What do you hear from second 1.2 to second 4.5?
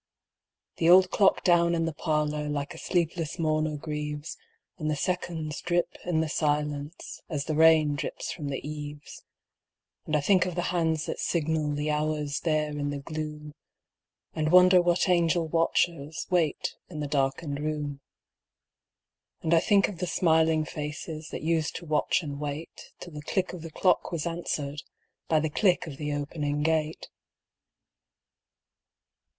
down in the parlor Like a sleepless mourner grieves,